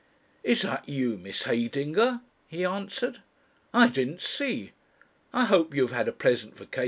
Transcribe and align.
"Is 0.43 0.63
that 0.63 0.89
you, 0.89 1.15
Miss 1.19 1.43
Heydinger?" 1.43 2.21
he 2.47 2.65
answered. 2.65 3.21
"I 3.71 3.87
didn't 3.89 4.23
see, 4.23 4.71
I 5.31 5.45
hope 5.45 5.75
you 5.75 5.83
have 5.83 5.91
had 5.95 6.07
a 6.07 6.11
pleasant 6.11 6.57
vacation." 6.57 6.79